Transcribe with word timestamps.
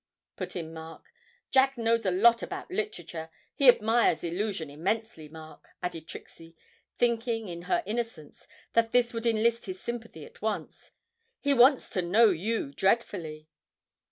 put 0.35 0.55
in 0.55 0.73
Mark. 0.73 1.11
'Jack 1.51 1.77
knows 1.77 2.07
a 2.07 2.09
lot 2.09 2.41
about 2.41 2.71
literature; 2.71 3.29
he 3.53 3.67
admires 3.69 4.23
"Illusion" 4.23 4.67
immensely, 4.67 5.29
Mark,' 5.29 5.67
added 5.83 6.07
Trixie, 6.07 6.55
thinking 6.97 7.47
in 7.47 7.61
her 7.69 7.83
innocence 7.85 8.47
that 8.73 8.93
this 8.93 9.13
would 9.13 9.27
enlist 9.27 9.67
his 9.67 9.79
sympathy 9.79 10.25
at 10.25 10.41
once. 10.41 10.89
'He 11.39 11.53
wants 11.53 11.87
to 11.91 12.01
know 12.01 12.31
you 12.31 12.73
dreadfully.' 12.73 13.47